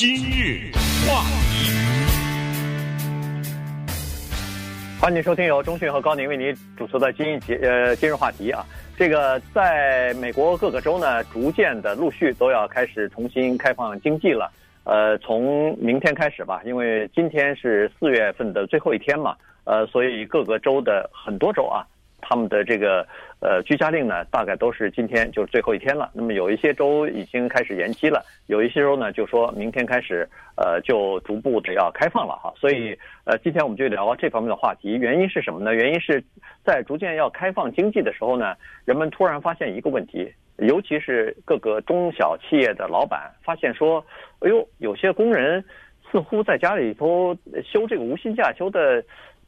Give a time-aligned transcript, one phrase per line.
[0.00, 0.72] 今日
[1.06, 1.70] 话题，
[4.98, 8.64] 欢迎收听由中讯和高宁为您主持的今日节呃今日话题啊。
[8.96, 14.50] 这个在美国各个州呢，逐渐的陆续都要开始重新开放经济了。
[14.84, 21.84] 呃，从明天开始吧，因为今天是四月份的最后一天嘛，呃，所以各个州的很多州啊。
[22.20, 23.06] 他们的这个
[23.40, 26.10] 呃居家令呢，大概都是今天就是最后一天了。
[26.12, 32.52] 那么有一些州已经开始延期了，有一些州呢就说明天开始呃就逐步的要开放了哈。
[32.56, 34.96] 所以呃今天我们就聊这方面的话题。
[34.96, 35.74] 原因是什么呢？
[35.74, 36.22] 原因是
[36.64, 44.04] 在逐渐要开放经济的时候呢，人们突然发现一个问题，尤其是各个中小企业的老板发现说，
[44.40, 45.64] 哎呦，有些工人
[46.10, 49.02] 似乎在家里头休这个无薪假休的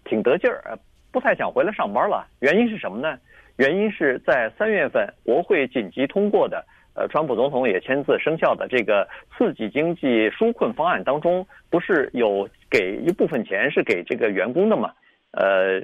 [0.04, 0.78] 挺得劲儿。
[1.12, 3.18] 不太想回来上班了，原因是什么呢？
[3.58, 14.90] 原因是在三月份国会紧急通过的，呃，川普总统也签字生效的这个刺激经济纾困方案当中，不是有给一部分钱是给这个员工的吗？
[15.32, 15.78] 呃，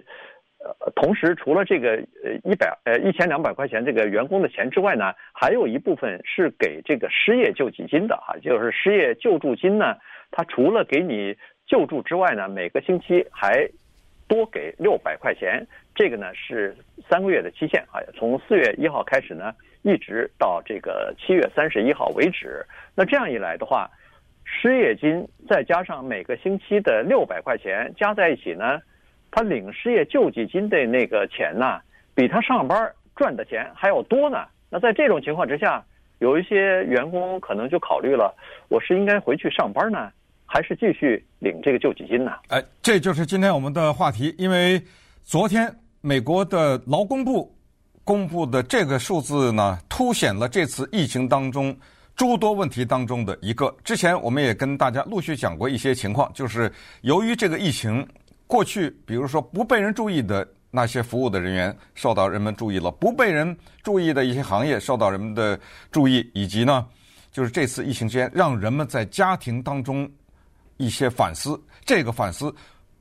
[0.61, 1.91] 呃，同时除了这个
[2.25, 9.95] 呃一百呃一千两百块钱这个员工的钱之外呢，还有一部分是给这个失业救济金的哈，就是失业救助金呢，
[10.31, 13.69] 它除了给你救助之外呢，每个星期还
[14.29, 16.77] 多给六百块钱，这个呢是
[17.09, 22.65] 三个月的期限啊，从四月一号开始呢，一直到这个七月三十一号为止。
[22.95, 23.91] 那这样一来的话，
[24.45, 28.81] 失业金再加上每个星期的六百块钱加在一起呢，
[29.31, 31.81] 他领失业救济金的那个钱呢，
[32.15, 34.47] 比他上班赚的钱还要多呢。
[34.71, 35.83] 那在这种情况之下，
[36.19, 38.35] 有一些员工可能就考虑了，
[38.69, 40.13] 我是应该回去上班呢？
[40.51, 42.33] 还是继续领这个救济金呢？
[42.49, 44.35] 哎，这就是今天我们的话题。
[44.39, 44.83] 因为
[45.23, 47.55] 昨天美国的劳工部
[48.03, 51.77] 公布的这个数字呢，凸显了这次疫情当中
[52.17, 53.73] 诸多问题当中的一个。
[53.85, 58.05] 之前我们也跟大家陆续讲过一些情况，就是由于这个疫情，
[58.47, 65.61] 过去比如说不被人注意的那些服务的人员受到人们注意了，不被人注意的一些行业受到人们的
[65.93, 66.87] 注意，以及呢，
[67.31, 70.11] 就是这次疫情之间让人们在家庭当中。
[70.79, 72.53] 一些反思，这个反思，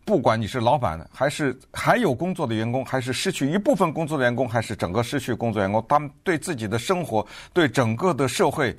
[0.03, 8.77] 不管你是老板还是还有工作的员工，还是失去一部分工作的员工，还是整个失去工作员工，他们对自己的生活、对整个的社会，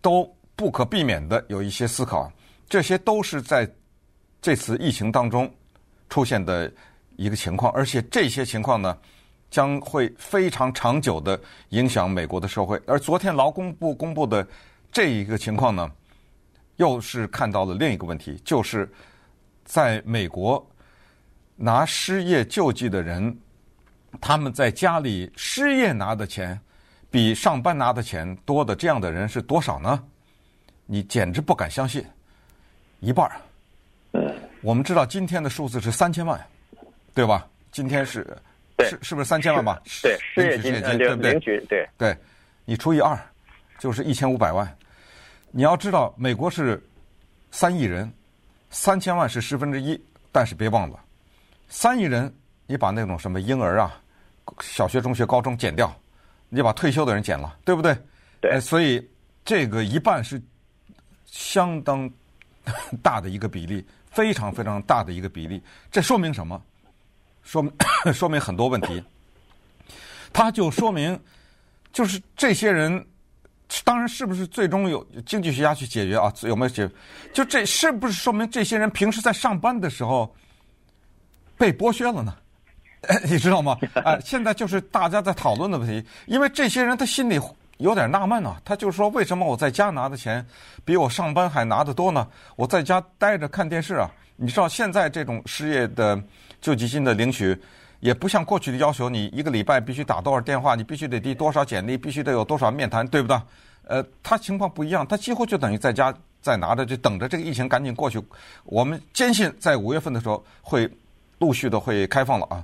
[0.00, 2.30] 都不可避免的有一些思考。
[2.68, 3.70] 这些都是在
[4.40, 5.52] 这次疫情当中
[6.08, 6.72] 出现的
[7.16, 8.96] 一个情况，而且这些情况呢，
[9.50, 12.80] 将会非常长久的影响美国的社会。
[12.86, 14.46] 而昨天劳工部公布的
[14.90, 15.90] 这一个情况呢，
[16.76, 18.90] 又是看到了另一个问题，就是
[19.64, 20.64] 在美国
[21.56, 23.36] 拿失业救济的人，
[24.20, 26.58] 他们在家里失业拿的钱
[27.10, 30.02] 比上班拿的钱多的这样的人是多少呢？
[30.86, 32.04] 你简直不敢相信，
[33.00, 33.40] 一半儿。
[34.60, 36.40] 我们知道今天的数字是三千万，
[37.14, 37.46] 对吧？
[37.70, 38.36] 今天是
[38.80, 39.80] 是是不是三千万吧？
[40.02, 41.38] 对，失业金，对不对？
[41.40, 42.16] 对对，
[42.64, 43.18] 你除以二，
[43.78, 44.66] 就是一千五百万。
[45.56, 46.84] 你要知道，美国是
[47.52, 48.12] 三亿人，
[48.70, 49.98] 三千万是十分之一。
[50.32, 50.98] 但是别忘了，
[51.68, 52.34] 三亿人，
[52.66, 54.02] 你把那种什么婴儿啊、
[54.60, 55.94] 小学、中学、高中减掉，
[56.48, 57.96] 你把退休的人减了，对不对？
[58.40, 58.58] 对。
[58.60, 59.08] 所以
[59.44, 60.42] 这个一半是
[61.24, 62.10] 相当
[63.00, 65.62] 大的一个比例，非常非常大的一个比例。
[65.88, 66.60] 这说明什么？
[67.44, 67.72] 说明
[68.12, 69.00] 说明很多问题。
[70.32, 71.16] 它就说明，
[71.92, 73.06] 就是这些人。
[73.82, 76.32] 当然是不是最终有经济学家去解决啊？
[76.42, 76.94] 有没有解决？
[77.32, 80.32] 就这是不是说明这些人平时在上班的时候
[81.56, 82.36] 被剥削了呢？
[83.24, 83.76] 你知道吗？
[83.94, 87.40] 啊，现在就是大家在讨论的问题，因为这些人他心里
[87.78, 88.56] 有点纳闷呢。
[88.64, 90.46] 他就是说，为什么我在家拿的钱
[90.84, 92.26] 比我上班还拿得多呢？
[92.56, 94.10] 我在家待着看电视啊。
[94.36, 96.22] 你知道现在这种失业的
[96.60, 97.58] 救济金的领取。
[98.04, 103.40] 也不像过去的要求，你一个礼拜必须打多少电话，你必须得递多少简历，必须得有多少面谈，对不对？
[103.84, 108.22] 呃，他情况不一样，他几乎就等于在家在拿着，就等着这个疫情赶紧过去。
[108.64, 110.86] 我们坚信在五月份的时候会
[111.38, 112.62] 陆续的会开放了啊，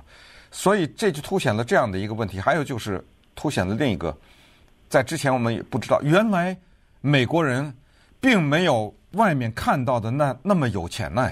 [0.51, 2.39] 所以这就凸显了这样的一个问题。
[2.39, 4.15] 还有就是凸显了另一个，
[4.89, 6.55] 在之前我们也不知道，原来
[7.01, 7.75] 美国人
[8.19, 11.27] 并没有外面看到的那那么有钱呢。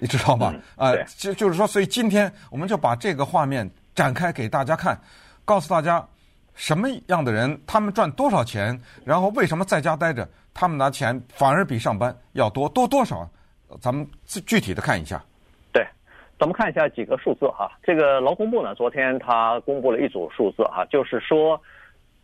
[0.00, 0.54] 你知道吗？
[0.76, 4.98] 啊、嗯，就、呃、就是说，所以今天我们就把这个画面展开给大家看，
[5.44, 6.02] 告诉大家
[6.54, 13.28] 什么样的人他们赚多少钱，然后为什么在家待着，他们拿钱反而比上班要多多多少？
[13.78, 15.22] 咱们具体的看一下。
[15.70, 15.86] 对，
[16.38, 17.70] 咱们看一下几个数字哈。
[17.82, 21.60] 这个劳工部呢，昨天他公布了一组数字哈，就是说，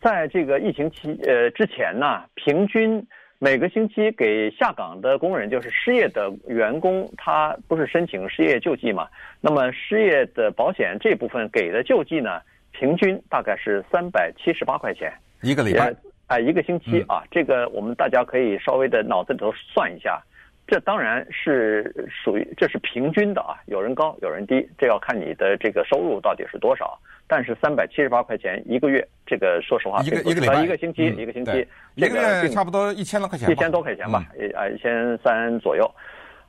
[0.01, 3.05] 在这个疫情期呃之前呢，平均
[3.39, 9.07] 每个星期给下岗的工人，就是失业的员工，他不是申请失业救济嘛？
[9.39, 12.41] 那么失业的保险这部分给的救济呢，
[12.71, 15.13] 平均大概是三百七十八块钱
[15.43, 15.93] 一个礼拜，
[16.25, 17.23] 哎，一个星期啊。
[17.29, 20.19] 这个我们大家可以稍微的脑子里头算一下。
[20.67, 26.99] 这当然是属于这是平均的啊，有人高有人低，这要看你的这个收入到底是多少。
[27.29, 34.25] 但是三百七十八块钱一个月，这个说实话，一个一个礼拜，一个星期，一个星期，一个月差不多一千多块钱，一千多块钱吧，
[34.55, 35.89] 啊，一千三左右。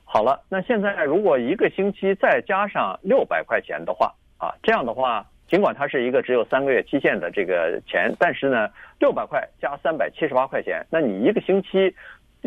[0.05, 8.69] 好了，那现在如果一个星期再加上六百块钱的话，啊，这样的话，尽管它是一个只有三个月期限的这个钱，但是呢，
[8.99, 11.93] 六百块加三百七十八块钱，那你一个星期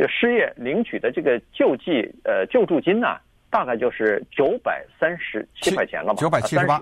[0.09, 3.17] 失业领取的这个救济呃救助金呢，
[3.51, 6.21] 大概就是九百三十七块钱了吧？
[6.21, 6.81] 九百七十八。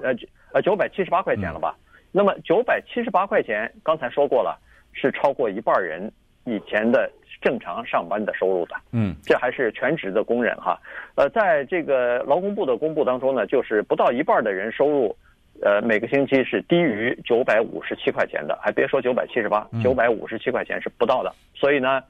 [0.52, 1.76] 呃，九百七十八块钱了吧？
[1.78, 4.58] 嗯、那么九百七十八块钱，刚才说过了，
[4.92, 6.10] 是超过一半人
[6.44, 7.08] 以前的
[7.40, 8.74] 正常上班的收入的。
[8.90, 10.76] 嗯，这还是全职的工人哈。
[11.14, 15.16] 呃，在这个劳工部的公布当中呢，就是不到一半的人收入，
[15.62, 21.32] 呃，每个星期是低于九百五十七块钱的，还别说九百七十八，九百五十七块钱是不到的。
[21.54, 22.02] 所以呢，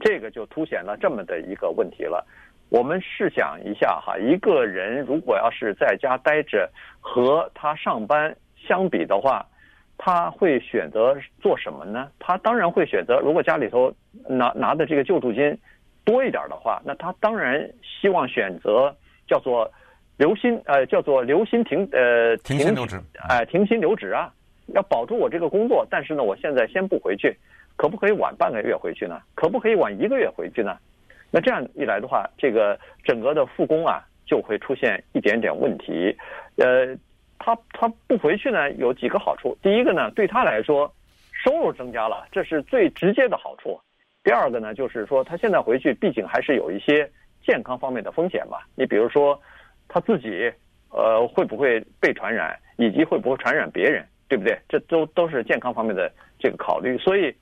[0.00, 2.26] 这个就凸显了这么的一个问题了。
[2.70, 6.68] 我们试想一下哈，一个人如果要是在家待着，
[7.00, 9.46] 和他上班相比的话，
[9.96, 12.10] 他会选择做什么呢？
[12.18, 13.94] 他当然会选择，如果家里头
[14.28, 15.56] 拿拿的这个救助金
[16.04, 18.92] 多一点的话，那他当然希望选择
[19.28, 19.70] 叫做
[20.16, 24.32] 留薪，呃，叫做留薪停，呃，停薪留职，哎、呃，停薪留职啊，
[24.74, 27.36] 要保住我这个工作，但是呢，我现在先不回去，
[27.76, 29.20] 可不可以晚半个月回去呢？
[29.34, 30.76] 可不可以晚一个月回去呢？
[31.30, 36.16] 那这样一来的话，这个整个的复工啊，就会出现一点点问题。
[36.56, 36.96] 呃，
[37.38, 39.56] 他他不回去呢，有几个好处。
[39.60, 40.92] 第一个呢，对他来说，
[41.44, 43.80] 收入增加了，这是最直接的好处。
[44.22, 47.10] 第二个呢，就是说他现在回去，毕竟还是有一些
[47.44, 48.58] 健康方面的风险嘛。
[48.76, 49.38] 你比如说，
[49.88, 50.50] 他自己
[50.90, 54.56] 呃会不会被传染，以及会不会传染别人，对不对？
[54.68, 56.96] 这都都是健康方面的这个考虑。
[56.96, 57.34] 所以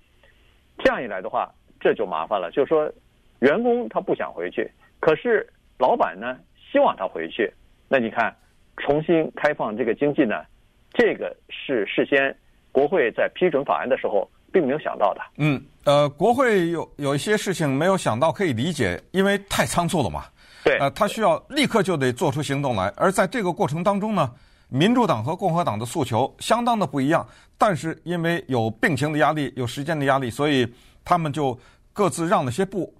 [0.82, 1.50] 这样一来的话，
[1.80, 2.92] 这就麻烦了，就是说。
[3.40, 4.70] 员工他不想回去，
[5.00, 5.44] 可是
[5.76, 6.38] 老板呢
[6.70, 7.52] 希望他回去。
[7.88, 8.32] 那你看，
[8.76, 10.44] 重新开放这个经济呢，
[10.92, 12.32] 这个是事先
[12.70, 15.20] 国会在批准法案的时候并没有想到的。
[15.38, 20.22] 嗯，呃，国会有有一些事情没有想到，可以理解，因为太仓促了嘛。
[20.62, 20.78] 对。
[20.78, 24.30] 呃，他需要立刻就得做出行动来，而在这个过程当中呢，
[24.74, 27.26] 民主党和共和党的诉求相当的不一样，
[27.58, 30.66] 但是因为有病情的压力，有时间的压力，所以
[31.04, 31.56] 他们就
[31.92, 32.92] 各自让了些步。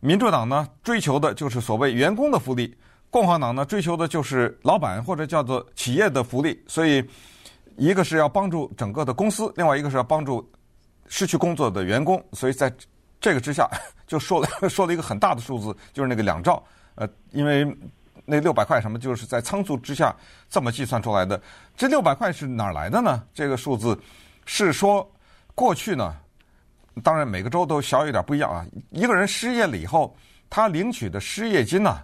[0.00, 2.66] 民主党呢，追求的就是所谓员工的福利；
[3.10, 6.58] 共和党呢，追求的就是老板或者叫做企业的福利。
[6.66, 7.04] 所以，
[7.76, 10.50] 一个是要帮助整个的公司，另外一个是要帮助
[11.08, 12.24] 失去工作的员工。
[12.32, 12.72] 所以，在
[13.20, 13.68] 这个之下，
[14.06, 16.62] 就说了 说了一个很大的数字，就是那个两兆。
[16.94, 17.66] 呃，因为
[18.30, 20.14] 那六百块什么，就是在仓促之下
[20.50, 21.40] 这么计算出来的。
[21.74, 23.22] 这六百块是哪儿来的呢？
[23.32, 23.98] 这个数字
[24.44, 25.10] 是说
[25.54, 26.14] 过去呢。
[27.02, 28.66] 当然，每个州都小有点不一样啊。
[28.90, 30.14] 一个人失业了以后，
[30.50, 32.02] 他领取的失业金呢，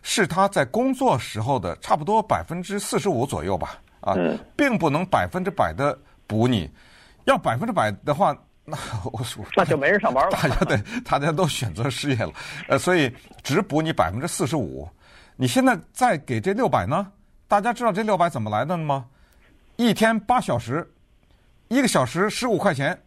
[0.00, 3.78] 是他在工作时候的差不多百分之四十五左右吧。
[4.00, 4.14] 啊，
[4.56, 6.70] 并不能百分之百的补你。
[7.24, 8.78] 要百分之百的话，那
[9.12, 10.30] 我说那就没人上班了。
[10.30, 12.32] 大家对，大家都选择失业了。
[12.68, 13.12] 呃，所以
[13.42, 14.88] 只补你百分之四十五。
[15.40, 17.12] 你现在再给这六百呢？
[17.46, 19.06] 大家知道这六百怎么来的吗？
[19.76, 20.84] 一天八小时，
[21.68, 23.00] 一个小时十五块钱。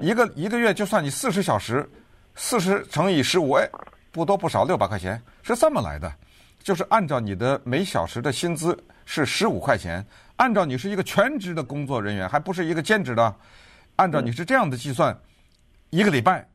[0.00, 1.88] 一个一个月就算你四十小时，
[2.36, 3.68] 四十乘以十五，哎，
[4.12, 6.12] 不多不少，六百块钱是这么来的，
[6.62, 10.06] 就是按照你的每小时的薪资是十五块钱，
[10.36, 13.34] 按照你是一个全职的工作人员，还不是一个兼职的，
[13.96, 15.16] 按照你是这样的计算，
[15.90, 16.48] 一个礼拜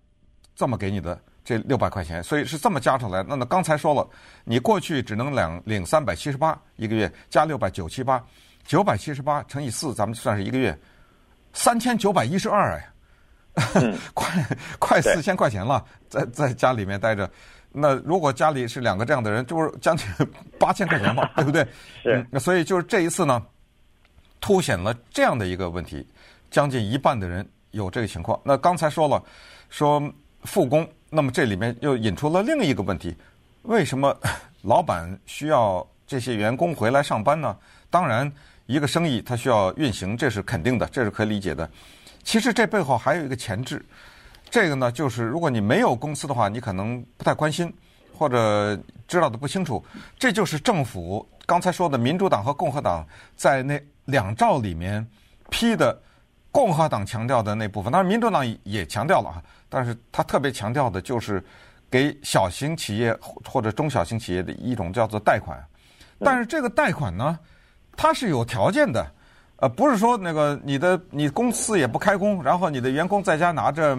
[0.56, 3.24] 这么给你的这六百块钱，所以是这么加出来。
[3.24, 4.08] 那那刚才说了，
[4.44, 8.24] 你过去只能两领三百七十八一个月，加六百九七八，
[8.66, 10.78] 九百七十八乘以四，咱们算是一个月
[11.54, 12.88] 三千九百一十二哎。
[14.14, 14.48] 快
[14.80, 17.30] 快四千块钱了，在在家里面待着，
[17.70, 20.08] 那如果家里是两个这样的人，就是将近
[20.58, 21.68] 八千块钱嘛，对不对？
[22.02, 22.26] 是。
[22.32, 23.46] 那所以就是这一次呢，
[24.40, 26.08] 凸显了这样的一个问题，
[26.50, 28.40] 将近一半的人有这个情况。
[28.46, 29.22] 那刚才说了，
[29.70, 30.02] 说
[30.44, 33.14] 复工，那么这里面又引出了另一个问题：
[33.64, 34.18] 为什么
[34.64, 37.54] 老板需要这些员工回来上班呢？
[37.90, 38.32] 当然，
[38.66, 41.70] 一个生意它需要运行，这是肯定的，这是可以理解的。
[42.24, 43.84] 其实这背后还有一个前置，
[44.50, 47.74] 这个呢，就是如果你没有公司的话，你可能不太关心，
[48.18, 49.84] 或者知道的不清楚。
[50.18, 55.06] 这就是政府刚才说的，民主党和共和党在那两兆里面
[55.50, 56.02] 批的
[56.52, 61.42] 共和党强调的那部分，当然民主党也强调了啊，但是他特别强调的就是
[61.90, 65.58] 给小型企业或者中小型企业的一种叫做贷款，
[66.20, 67.40] 但是这个贷款呢，
[67.96, 69.06] 它是有条件的，
[69.58, 73.98] 呃，不是说那个你的你公司也不开工，然后你的员工在家拿着，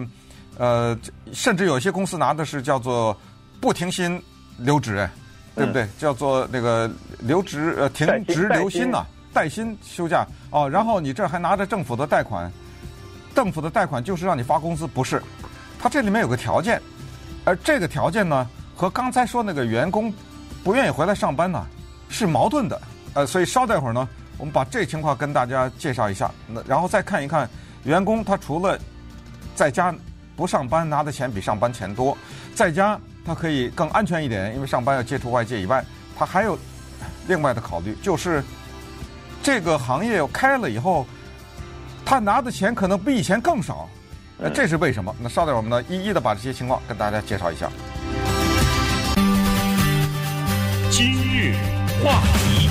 [0.57, 0.97] 呃，
[1.31, 3.17] 甚至有些公司拿的是叫做
[3.59, 4.21] 不停薪
[4.57, 5.09] 留职，
[5.55, 5.87] 对不对？
[5.97, 9.05] 叫做那个留职呃停职留薪呐。
[9.33, 12.51] 带薪休假哦，然后你这还拿着政府的贷款，
[13.33, 15.21] 政府的贷款就是让你发工资，不是？
[15.79, 16.79] 他这里面有个条件，
[17.43, 20.13] 而这个条件呢，和刚才说那个员工
[20.63, 21.65] 不愿意回来上班呢，
[22.07, 22.79] 是矛盾的。
[23.15, 27.49] 呃，所以稍待会儿呢，我们把这情况跟大家介绍一下，那然后再看一看
[27.83, 28.79] 员工他除了
[29.55, 29.93] 在家
[30.35, 32.17] 不上班拿的钱比上班钱多，
[32.55, 35.83] 在家他可以更安全一点，因为上班要接触外界以外，
[36.15, 36.57] 他还有
[37.27, 38.43] 另外的考虑，就是。
[39.43, 41.05] 这个行业开了以后，
[42.05, 43.89] 他拿的钱可能比以前更少，
[44.37, 45.13] 那这是为什么？
[45.21, 47.69] 那稍等，我们呢一一的把这些情况跟大家介绍一下。
[50.89, 51.55] 今日
[52.01, 52.69] 话题，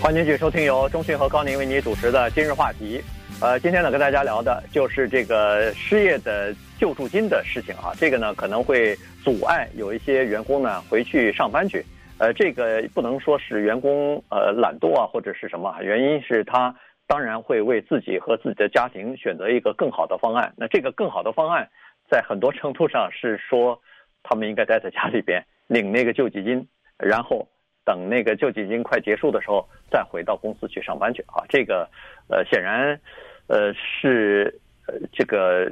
[0.00, 3.02] 欢迎继续收听由中讯和高宁为你主持的今日话题。
[3.40, 11.84] 呃，今天呢跟大家聊的就是这个失业的救助金的事情啊，这个呢可能会阻碍有一些员工呢回去上班去。
[12.18, 16.74] 呃，这个不能说是员工呃懒惰啊，或者是什么，原因是他
[17.06, 20.50] 当然会为自己和自己的家庭选择一个更好的方案。
[20.56, 21.68] 那这个更好的方案，
[22.10, 23.78] 在很多程度上是说，
[24.22, 27.46] 他们应该待在家里边领那个救济金，然后
[27.84, 31.44] 等那个救济金快结束的时候再回到公司去上班去啊。
[31.50, 31.86] 这个
[32.28, 32.98] 呃显然
[33.46, 35.70] 呃是呃这个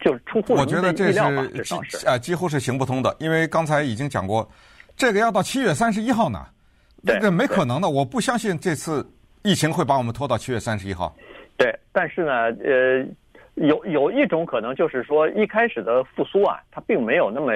[0.00, 4.50] 就是出乎人的意料吧，至少是啊，几乎是行不通的，因为刚才已经讲过。
[5.00, 6.44] 这个要到七月三十一号呢，
[7.06, 7.88] 这个没可能的。
[7.88, 9.02] 我不相信这次
[9.42, 11.16] 疫情会把我们拖到七月三十一号。
[11.56, 13.02] 对，但是呢，呃，
[13.54, 17.50] 有有一种可能就是说，一开始的复苏啊，它并没有那么，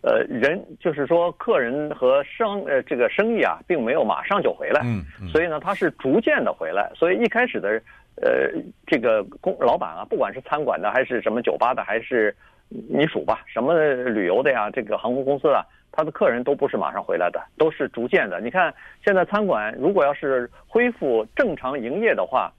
[0.00, 4.80] 呃，人就是说，客人和生呃这个生意啊，并没有马上就回来。
[4.82, 5.04] 嗯。
[5.20, 5.28] 嗯。
[5.28, 6.90] 所以呢，它是逐渐的回来。
[6.96, 7.80] 所以一开始的
[8.16, 8.50] 呃
[8.88, 12.34] 这个工老板啊，不管是餐馆的还是什么酒吧的，还是
[12.68, 13.72] 你数吧，什么
[14.02, 15.64] 旅游的呀，这个航空公司啊。
[15.92, 18.40] 他的客人都不是马上回来的，都是逐渐的。
[18.40, 22.50] 你看，现在餐馆如果要是恢复正常营业的话，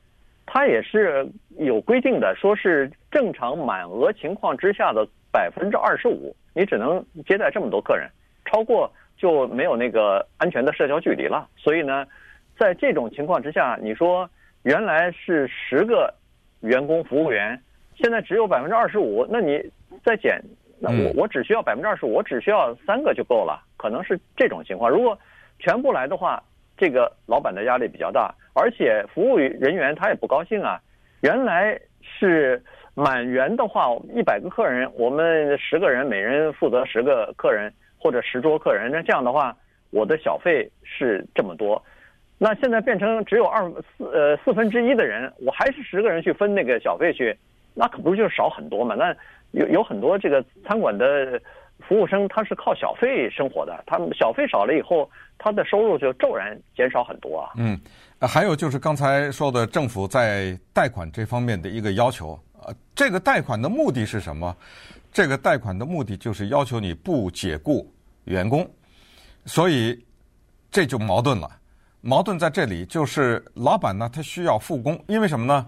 [0.45, 8.07] 它也是有规定的，说是正常满额情况之下的百分之二十五，你只能接待这么多客人，
[8.45, 11.49] 超过就没有那个安全的社交距离了。
[11.57, 12.05] 所以呢，
[12.57, 14.29] 在这种情况之下，你说
[14.61, 16.13] 原来是十个
[16.61, 17.59] 员工服务员，
[17.95, 19.59] 现在只有百分之二十五，那你
[20.05, 20.39] 再减。
[20.85, 24.91] 那我我只需要百分之二十五，我只需要三个就够了，可能是这种情况。
[24.91, 25.17] 如果
[25.57, 26.43] 全部来的话，
[26.75, 30.77] 这个老板的压力比较大，而且服务人员他也不高兴啊。
[31.21, 32.61] 原来是
[32.95, 39.55] 满员的话，一百个客人，我们十个人，每人负责十个客人或者十桌客人，那这样的话，
[39.91, 41.81] 我的小费是这么多。
[42.37, 47.33] 那现在变成只有二四呃四分之一的人，我还是十个人去分那个小费去，
[47.73, 48.95] 那可不是就少很多嘛？
[48.95, 49.15] 那。
[49.53, 51.39] 有有很多这个餐馆的
[51.87, 57.51] 服务生，他是靠小费生活的，他们小费少了以后，他的收入就骤然减少很多啊。
[57.57, 57.79] 嗯，
[58.19, 62.29] 还有就是刚才说的政府在贷款这方面的一个要求，
[62.65, 64.57] 呃，这个贷款的目的是什么？
[65.11, 67.87] 这个贷款的目的就是要求你不解雇
[68.23, 68.67] 员工，
[69.45, 70.03] 所以
[70.71, 71.47] 这就矛盾了。
[72.01, 75.67] 矛盾在这里，就是老板呢，他需要复工，因为什么呢？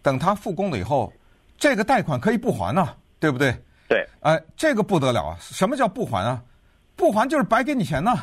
[0.00, 1.12] 等他复工了以后，
[1.58, 2.88] 这个贷款可以不还呢。
[3.18, 3.50] 对不对？
[3.88, 5.36] 对，哎，这个不得了啊！
[5.40, 6.40] 什么叫不还啊？
[6.94, 8.14] 不还就是白给你钱呢，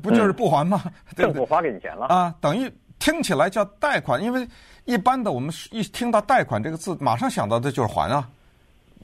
[0.00, 0.84] 不就是不还吗？
[1.16, 4.48] 政府发给你钱了啊，等于听起来叫贷款，因为
[4.84, 8.30] 一般的我们一听到贷款这个字，马上想到的就是还啊，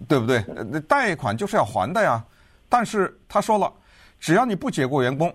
[0.07, 0.41] 对不对？
[0.83, 2.25] 贷款就是要还的呀。
[2.69, 3.71] 但是他说了，
[4.21, 5.35] 只要你不解雇员工，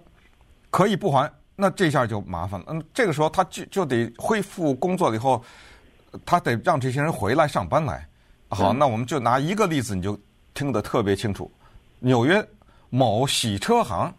[0.70, 2.68] 可以不还，那这下就麻烦了。
[2.70, 5.44] 嗯，这个时候他就就得恢复工作了以后，
[6.26, 8.08] 他得让这些人回来上班来。
[8.50, 10.18] 好，那我们就拿一个例子，你就
[10.54, 11.52] 听得特别清楚。
[12.00, 12.46] 纽约
[12.90, 14.14] 某洗车行，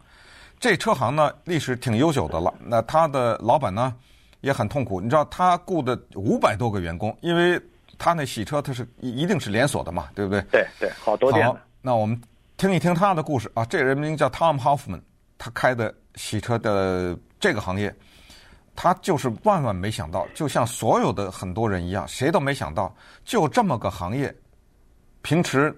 [0.60, 2.52] 这车行呢历史挺悠久的了。
[2.60, 3.94] 那他的老板呢
[4.40, 7.60] 也很痛苦，你知道他雇的五百多个员工，因为
[7.96, 10.40] 他那洗车他是一定是连锁的嘛，对不对？
[10.50, 11.46] 对对，好多店。
[11.46, 12.20] 好，那我们
[12.56, 13.64] 听一听他的故事啊。
[13.64, 15.00] 这人名叫 Tom Hoffman，
[15.38, 17.94] 他开的洗车的这个行业。
[18.80, 22.94] 他就是万万没想到，就像所有的很多人一样，谁都没想到，
[23.24, 24.32] 就这么个行业，
[25.20, 25.76] 平时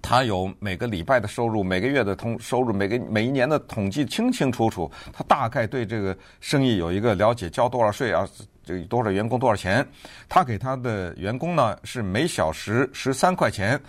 [0.00, 8.24] 他有每个礼拜的收入，每个月的通收入，每个每一年的统计清清楚楚，他大概对这个生意有一个了解，交多少税啊，
[8.62, 9.84] 这多少员工多少钱，
[10.28, 13.80] 他给他的员工呢是每小时十三块钱，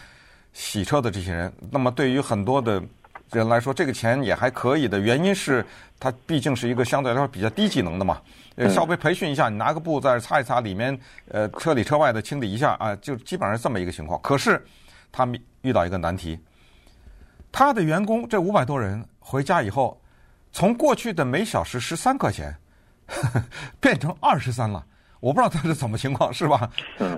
[0.53, 2.81] 洗车的这些人，那么对于很多的
[3.31, 5.65] 人来说，这个钱也还可以的原因是，
[5.99, 8.21] 它毕竟是一个相对来说比较低技能的嘛，
[8.69, 10.97] 稍微培训一下，你拿个布在这擦一擦，里面
[11.29, 14.19] 呃车里车外的清理一下啊，就基本上是这么一个情况。
[14.21, 14.63] 可是
[15.11, 16.39] 他们遇到一个难题，
[17.51, 19.99] 他的员工这五百多人回家以后，
[20.51, 22.55] 从过去的每小时十三块钱
[23.07, 23.43] 呵呵
[23.81, 24.85] 变成二十三了。
[25.19, 26.69] 我不知道他是怎么情况，是吧？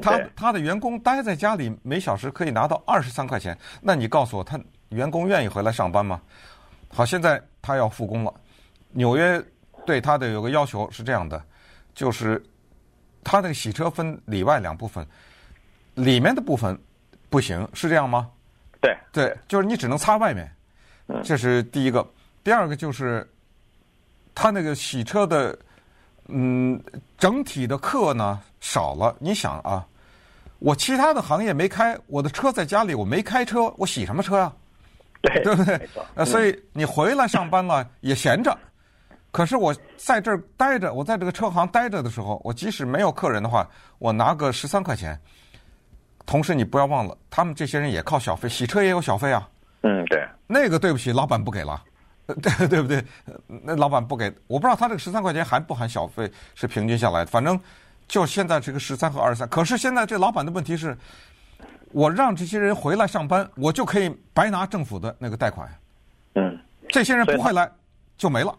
[0.01, 4.57] 他他的员工待在家里每小时可以拿到二十三块钱，那你告诉我，他
[4.89, 6.21] 员工愿意回来上班吗？
[6.89, 8.33] 好，现在他要复工了。
[8.91, 9.43] 纽约
[9.85, 11.41] 对他的有个要求是这样的，
[11.93, 12.43] 就是
[13.23, 15.05] 他那个洗车分里外两部分，
[15.93, 16.77] 里面的部分
[17.29, 18.29] 不行，是这样吗？
[18.81, 20.49] 对对，就是你只能擦外面，
[21.23, 22.07] 这是第一个。
[22.43, 23.29] 第二个就是
[24.33, 25.55] 他那个洗车的，
[26.27, 26.81] 嗯，
[27.17, 29.15] 整体的课呢少了。
[29.19, 29.85] 你想啊，
[30.57, 34.51] 我其他的行业没开，我的车在家里，我没开车，我洗什么车呀？
[35.21, 35.89] 对，对不对？
[36.15, 38.57] 呃，所以你回来上班了也闲着。
[39.31, 43.67] 可是我在这儿待着，我在这个车行待着的时候，我即使没有客人的话，
[43.99, 45.19] 我拿个十三块钱。
[46.25, 49.47] 同时，你不要忘了，他们这些人也靠小费，洗车也有小费啊。
[49.81, 50.27] 嗯，对。
[50.47, 51.83] 那个对不起，老板不给了，
[52.25, 53.03] 对对不对？
[53.47, 57.59] 那老板不给，我不知道他这个十三块钱含不含小费，是平均下来，反正
[58.07, 59.47] 就现在这个十三和二十三。
[59.49, 60.97] 可是现在这老板的问题是，
[61.91, 65.67] 我让这些人回来上班，我就可以白拿政府的那个贷款。
[66.35, 66.57] 嗯。
[66.91, 67.69] 这些人不回来
[68.17, 68.51] 就没了。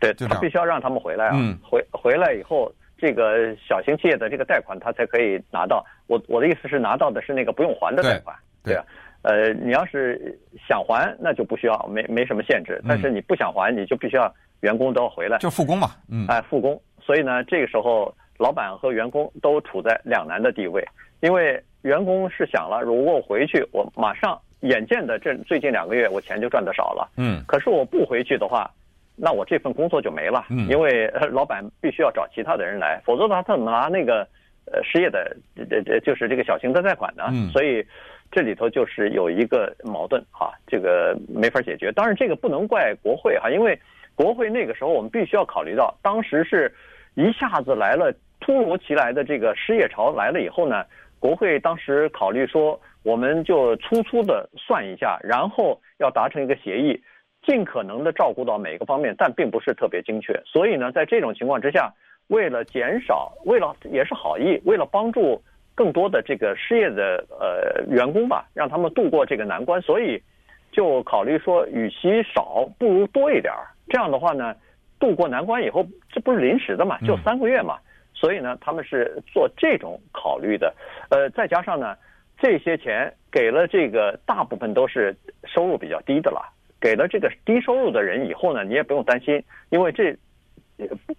[0.00, 1.32] 对，他必须要让他们回来啊！
[1.34, 5.84] 嗯、回回来以后，这个小型企业的这个贷款他才可以拿到。
[6.06, 8.84] 我我的意思是拿到的是那个不用还的贷款，对，对啊。
[9.20, 12.80] 呃，你要是想还，那就不需要，没没什么限制。
[12.88, 15.90] 但是你不想还，你就必须要员工都要回来，就复工嘛。
[16.08, 16.80] 嗯，哎，复工。
[17.02, 20.82] 所以呢，这个时候老板和员工都处在两难的地位，
[21.20, 27.10] 因为员工是想了，如果我回去，我马上眼见的这最近两个月我钱就赚得少了。
[27.16, 28.70] 嗯，可是我不回去的话。
[29.20, 34.20] 那我这份工作就没了，嗯因为老板必须要找其他的人来，否则的话他怎么拿那个
[34.66, 35.36] 呃失业的
[35.68, 37.24] 这这就是这个小型的贷款呢？
[37.32, 37.84] 嗯所以
[38.30, 41.90] 这里头就是有一个矛盾哈，这个没法解决。
[41.90, 43.76] 当然这个不能怪国会哈，因为
[44.14, 46.72] 国会那个时候我们必须要考虑到，当时是
[47.16, 50.84] 一下子来了突如其来的这个失业潮来了以后呢，
[51.18, 57.00] 国会当时考虑说，我们就粗粗的算一下，然后要达成一个协议。
[57.46, 60.38] 尽可能的照顾到每个方面，但并不是特别精确。
[60.44, 61.90] 所以呢，在这种情况之下，
[62.26, 65.40] 为了减少，为了也是好意，为了帮助
[65.74, 70.20] 更多的这个失业的呃员工吧，让他们度过这个难关，所以
[70.72, 73.64] 就考虑说，与其少，不如多一点儿。
[73.88, 74.54] 这样的话呢，
[74.98, 77.78] 度过难关以后，这不是临时的嘛，就三个月嘛。
[78.18, 80.74] 所以呢，他们是做这种考虑的。
[81.08, 81.96] 呃，再加上呢，
[82.36, 86.52] 这些钱给了这个大部分都是收入比较低的了。
[86.80, 90.16] 给了这个低收入的人以后呢，你也不用担心，因为这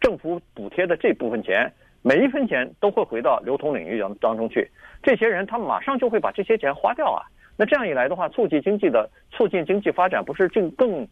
[0.01, 4.69] 政府补贴的这部分钱，每一分钱都会回到流通领域当当中去。
[5.01, 7.23] 这些人他马上就会把这些钱花掉啊。
[7.57, 11.07] 那这样一来的话，促进经济的促进经济发展，不是更更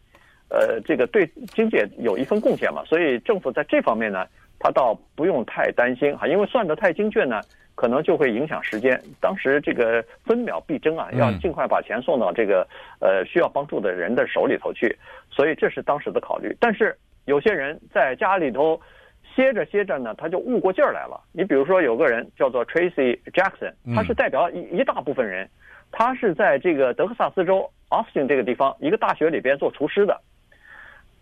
[0.48, 2.82] 呃这个对经济有一份贡献嘛？
[2.86, 4.26] 所以政府在这方面呢，
[4.58, 7.40] 他倒不用太担心哈，因为算得太精确呢。
[7.80, 9.00] 可能就会影响时间。
[9.20, 12.66] 当时这个分秒必争啊，要尽快把钱送到这个
[12.98, 14.98] 呃需要帮助的人的手里头去，
[15.30, 16.56] 所以这是当时的考虑。
[16.58, 18.80] 但是有些人在家里头
[19.22, 21.20] 歇着歇着呢，他就悟过劲儿来了。
[21.30, 25.48] 你比如说有个人叫做 Tracy Jackson，他是代表一一大部分人，
[25.92, 30.20] 他是在这个德克萨斯州 Austin 这个地方一个大学里边做厨师的。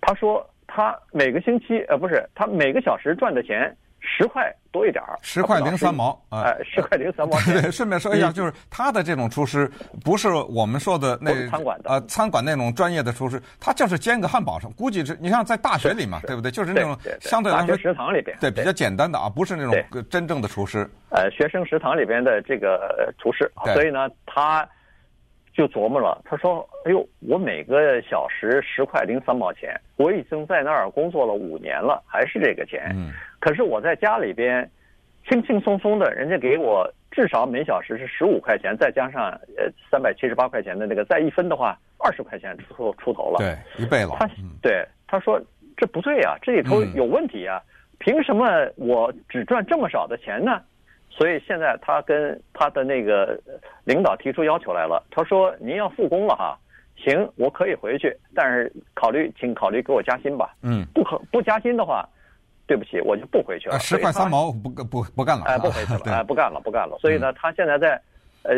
[0.01, 3.75] 他说他每个星期呃不是，他每个小时赚的钱。
[4.09, 6.43] 十块多一点儿，十块零三毛啊！
[6.43, 7.37] 哎，十块零三毛。
[7.41, 9.69] 对，顺便说一下，就是他的这种厨师，
[10.05, 16.53] 不是我们说的那餐馆的呃餐馆那种专业的厨师，他就是煎个汉堡上，估计是你像在大学里嘛，对不对？
[16.53, 19.75] 就是那种相对来说食堂里边，对比较简单的啊，不是那种
[20.09, 20.89] 真正的厨师。
[21.11, 24.69] 呃，学生食堂里边的这个厨师，所以呢，他。
[25.57, 32.91] 就琢磨了，他说：“哎呦，我每个小时十块零三毛钱，我已经在那儿工作了五年了，还是这个钱。
[32.95, 34.71] 嗯，可是我在家里边，
[35.27, 43.39] 轻轻松松的，人家给我至少每小时是十五块钱，再加上呃三百七十八块钱的那个再一分的话，二十块钱出出头了。
[43.39, 44.15] 对，一倍了。
[44.21, 44.29] 他
[44.61, 45.41] 对他说
[45.75, 47.63] 这不对啊，这里头有问题啊，
[47.99, 50.61] 凭什么我只赚这么少的钱呢？”
[51.17, 53.41] 所以现在他跟他的那个
[53.85, 56.59] 领导提出要求来了，他说：“您要复工了哈，
[56.97, 62.07] 行，我可以回去，但是考虑，请考虑给我加薪吧。”嗯，不可不加薪的话，
[62.67, 63.79] 对不起，我就不回去了。
[63.79, 66.99] 十块三毛不不不干了，哎，不回去了， 哎，不干了，不干了。
[66.99, 67.99] 所以呢，他现在在
[68.43, 68.55] 呃，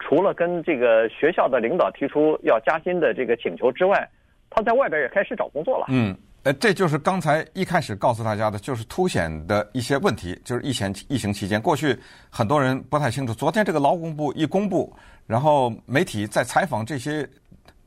[0.00, 4.08] 除了跟这个学校的领导提出要加薪的这个请求之外，
[4.50, 5.86] 他在外边也开始找工作了。
[5.88, 11.98] 嗯，呃，这就是刚才一开始告诉大家的，就是凸显的一些问题，就是疫情疫情期间，过去
[12.28, 13.34] 很多人不太清楚。
[13.34, 14.92] 昨天这个劳工部一公布，
[15.26, 17.28] 然后媒体在采访这些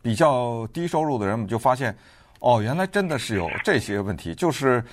[0.02, 1.96] 比较低收入的人，我们就发现，
[2.40, 4.84] 哦，原来真的是有这些问题，就是。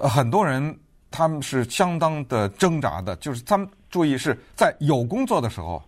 [0.00, 0.74] 呃，很多人
[1.10, 5.80] 他们是相当的挣扎的，就是他们注意是在有工作的时候，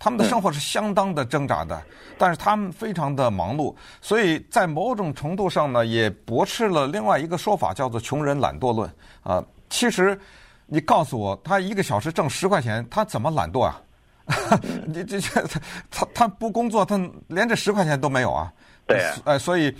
[0.00, 1.80] 他们的生活是相当的挣扎的，
[2.16, 8.90] 但是他们非常的忙碌，所以在某种程度上呢，也驳斥了另外一个说法，叫做“穷人懒惰论”
[9.22, 9.44] 啊。
[9.68, 10.18] 其实，
[10.64, 13.80] 你告诉我，他一个小时挣十块钱，他怎么懒惰啊？
[14.88, 15.60] 你这这他
[15.90, 18.50] 他他不工作，他连这十块钱都没有啊？
[18.86, 19.76] 对啊，呃，所以。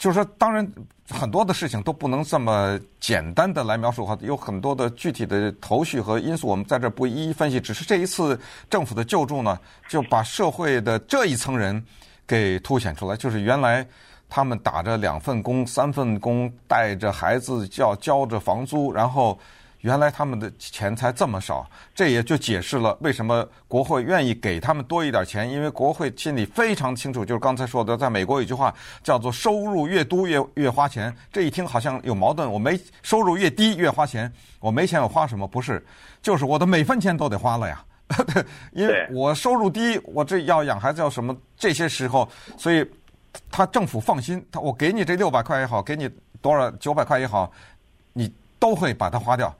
[0.00, 0.66] 就是说，当然
[1.10, 7.60] 很多的事情都不能这么简单的来描述哈，有很多的具体的头绪和因素，我们在这不一一分析。
[7.60, 9.58] 只是这一次政府的救助呢，
[9.90, 11.84] 就把社会的这一层人
[12.26, 13.86] 给凸显出来，就是原来
[14.26, 19.38] 他们打着两份工、三份工，带着孩子交交着房租，然后。
[19.80, 32.50] 原来他们的钱才这么少，这也就解释了为什么国会愿意给他们多一点钱，因为国会心里非常清楚，就是刚才说的，在美国有一句话叫做“收入越多越越花钱”，这一听好像有矛盾。
[32.50, 35.48] 我没收入越低越花钱，我没钱我花什么？
[35.48, 35.82] 不是，
[36.20, 37.82] 就是我的每分钱都得花了呀，
[38.72, 41.34] 因为我收入低，我这要养孩子要什么？
[41.56, 42.86] 这些时候，所以
[43.50, 46.10] 他政府放心，他我给你这六百块也好，给你
[46.42, 47.50] 多少九百块也好，
[48.12, 49.54] 你都会把它花掉。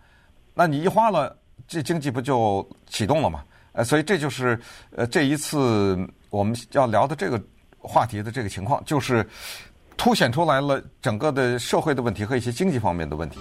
[0.54, 1.36] 那你一花了，
[1.66, 3.44] 这经济不就启动了吗？
[3.72, 4.60] 呃，所以这就是
[4.96, 5.96] 呃这一次
[6.28, 7.40] 我们要聊的这个
[7.78, 9.24] 话题的这个情况，就是
[9.96, 13.38] 凸显出来了整个的社会的问题和一些经济方面的问题。